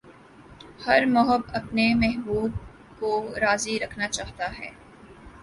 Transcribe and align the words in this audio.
ہر 0.85 1.05
محب 1.05 1.41
اپنے 1.53 1.85
محبوب 1.95 2.51
کو 2.99 3.11
راضی 3.41 3.79
رکھنا 3.79 4.07
چاہتا 4.07 4.47
ہے 4.59 4.69